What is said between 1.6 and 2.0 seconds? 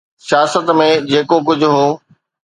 هو.